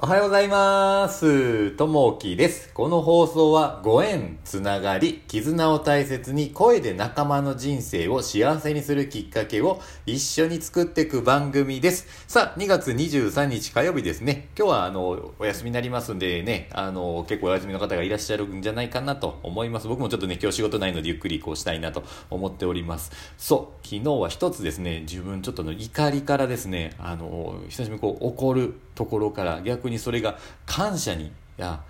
[0.00, 1.70] おはようございます。
[1.70, 2.74] ともきです。
[2.74, 12.08] この放送はご縁、つながり、絆を大切に声で仲間の人生を幸せにするきっかけを一緒に作っていく番組です。
[12.26, 14.48] さあ、2月23日火曜日ですね。
[14.58, 19.86] 今日はあの、お休みになりますんでね、あの、結構お休みの方がいらっしゃるんじゃないかなと思います。
[19.86, 23.12] 僕もちょっとね、今日仕事ないのでゆっくりこうしたいなと思っております。
[23.38, 31.82] そう、昨日は一つですね、自分ちょっとの怒りからですね、あの、久しぶりにこう怒るところから逆にそれが感謝にや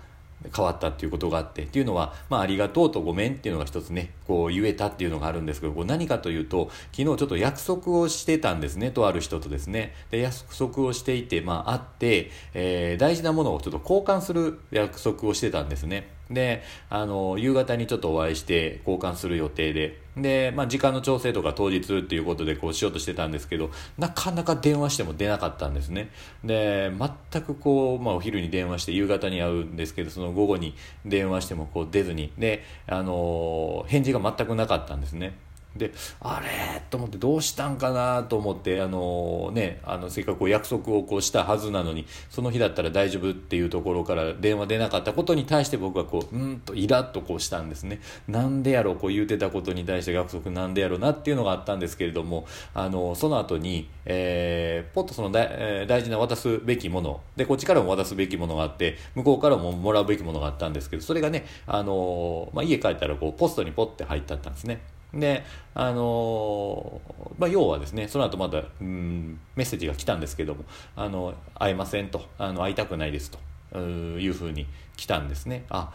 [0.53, 9.93] 変わったっていうことがあってっていうのは、まあ、ありがとうとごめんっていうのが一つねこう言えたっていうのがあるんですけどこれ何かというと昨日ちょっと約束をしてたんですねとある人とですね。
[10.11, 16.09] で約束をしていて、まあ、会って、えー大事なものをちょっと交換する約束をしてたんですね。
[16.29, 26.09] であの夕方にちょっとお会いして交換する予定でで、まあ、時間の調整とか当日っていうことでこうしようとしてたんですけどなかなか電話しても出なかったんですね。
[26.43, 26.91] で
[27.31, 32.31] 全くこう、まあ、お昼に電話して夕方に会うんですけどその午後に電話してもこう出ずに。
[32.37, 35.37] で、あの返事が全くなかったんですね。
[35.75, 36.81] であれ？
[36.89, 38.23] と思ってどうしたんかな？
[38.23, 47.99] と思ってあのねあのせっかく約束をこうしたはずなのにその日だったら大丈夫っていうところから電話出なかったことに対して僕はこううんとイラッとこうしたんですね。
[48.27, 64.81] なんでやろうこう言うてたことに対して約束なんでやろうなっていうのがあったんですけれどもあのその後に、えー、ポッとその大,、えー大事な渡すべきものでこっちからも渡すべきものがあって向こうからももらうべきものがあったんですけどそれがねあの、まあ、家帰ったらこうポストにポッて入ってあったんですね。
[65.15, 67.01] であの
[67.37, 70.63] まあ、要はですねその後またうんメッセージが来たんですけども
[70.95, 73.31] 「あの会えませんと」あの「会いたくないです」
[73.71, 75.65] というふうに来たんですね。
[75.69, 75.93] あ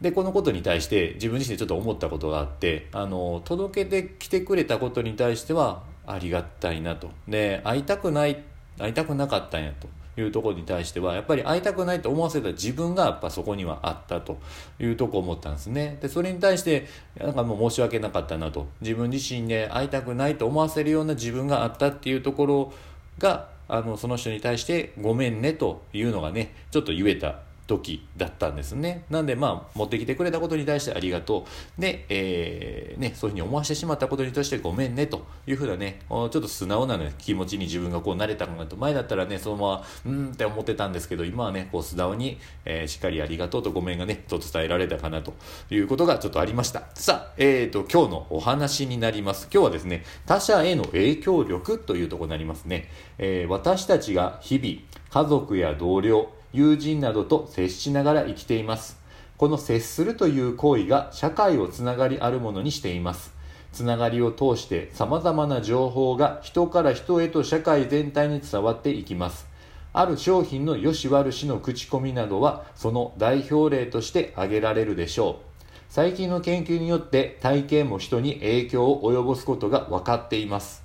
[0.00, 8.42] でこのことに対して自分自身でちょっと思ったことがあってあの届けてきてくれたことに対してはありがたいなとで会いたくない
[8.78, 14.38] 会いたくなかったんやというところに対してはやっぱり会いたくないと思わせた自分がやっぱそこにはあったと
[14.78, 15.98] いうとこを思ったんですね。
[16.00, 16.86] でそれに対して
[17.18, 18.66] なんかもう申し訳なかったなと。
[18.80, 22.72] 自分自身で会いたくないと思わせるような自分があったっていうところ
[23.18, 27.36] があのその人に対してごめんねというのがねちょっと言えた
[27.70, 29.04] 時だったんですね。
[29.10, 31.46] なんでまあ持ってきてくれたことに対してありがと
[31.78, 31.80] う。
[31.80, 38.76] で、えーね、そういうふうに思わせてしまったことに対してごめんねというふうなね、ちょっと素直な、ね、気持ちに自分がこう慣れたかなと。
[38.76, 45.34] 前だったらね、そのまま、うんって思ってたんですけど、今はね、こう素直に、えーしっかりありがとうとごめんがね、と伝えられたかなと
[45.70, 46.88] いうことがちょっとありました。
[46.94, 49.48] さあ、えーと、今日のお話になります。
[49.52, 52.88] 今日はですね、他者への影響力というとこになりますね。
[53.18, 54.80] えー私たちが日々、
[55.10, 58.98] 家族や同僚、友人などと接しながら生きています。
[59.36, 63.32] この接するという行為が社会をつながりあるものにしています。
[63.72, 69.46] つながりを通して様々な情報が人から人へと社会全体に伝わっていきます。
[69.92, 75.50] ある商品の良し悪しの口コミなどはその代表例として挙げられるでしょう。
[75.88, 80.84] 最近の研究によって体型も人に影響を及ぼすことが分かっています。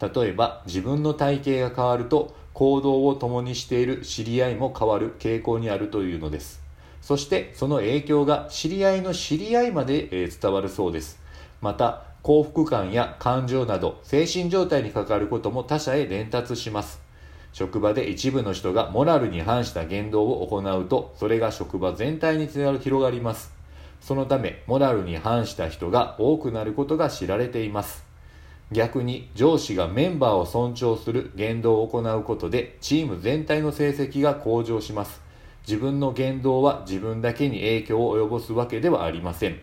[0.00, 6.62] 例えば自分の体型が変わると行動を共にしている知り合いも変わる傾向にあるというのです。
[7.02, 11.20] そしてその影響が知り合いの知り合いまで伝わるそうです。
[11.60, 17.02] また幸福感や感情など精神状態に関わることも他者へ伝達します。
[17.52, 23.52] 職場で一部の人がモラルに反した言動を行うとそれが職場全体に繋がる広がります。
[24.00, 28.03] そのためモラルに反した人が多くなることが知られています。
[28.74, 35.22] 逆に上司がメンバーを尊重する言動を行うことでチーム全体の成績が向上します。
[35.66, 39.60] 自分の言動は自分だけに影響を及ぼすわけではありません。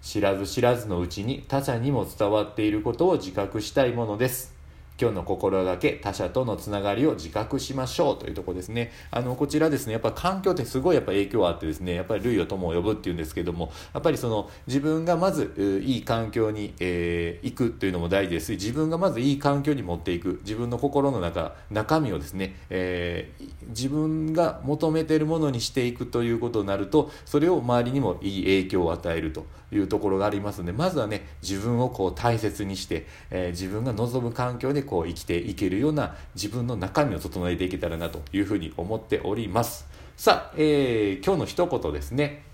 [0.00, 4.53] 知らず知らずのうちに他者にも伝わっていることを自覚したいものです。
[5.00, 8.92] 今日の心がけ他者とのつながりを自覚しましょうというとこですね。
[9.10, 39.86] あのこちらですねやっぱ環境ってすごいやっぱ影響あってですねやっぱり類を友を呼ぶっていうんですけどもやっぱりその自分がまずいい環境に、えー行くというのも大事ですし自分がまずいい環境に持っていく自分の心の中中身をですね、えー自分が求めているものにしていくということになるとそれを周りにもいい影響を与えるというところがありますのでまずはね自分をこう大切にして、えー自分が望む環境でこう生きていけるような自分の中身を整えていけたらなというふうに思っております。
[40.16, 42.44] さあ、えー今日の一言ですね。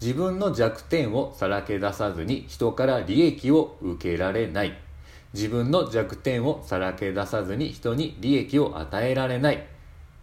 [0.00, 4.78] 自分の弱点をさらけ出さずに人から利益を受けられない。
[5.32, 9.66] 自分の弱点をさらけ出さずに人に利益を与えられない。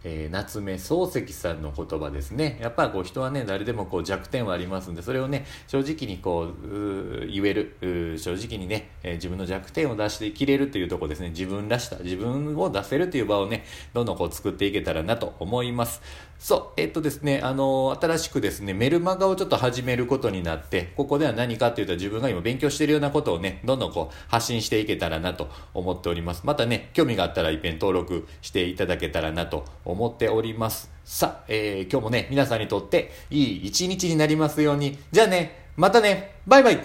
[0.04, 2.58] えー、夏目漱石さんの言葉ですね。
[2.60, 13.64] やっぱこう人はね、誰でもこう弱点はありますんで、それをね、正直にこう、う言える、正直にね、えー、自分の弱点を出してきれるというとこですね、自分らしさ、自分を出せるという場をね、
[13.94, 16.02] どんどんこう作っていけたらなと思います。
[16.38, 26.42] そう、えっとですね、あの新しくですね、メルマガをちょっと始めることになって、ここでは何かっていうと自分が今勉強しているようなことをね、どんどんこう発信していけたらなと思っております。
[26.44, 30.90] またね、興味があったら一遍登録していただけたらなと思います思っております。
[31.04, 34.98] さあ、えー、今日もね、皆さんにとっていい一日になりますように。
[35.12, 36.80] じゃあね、またね、バイバイ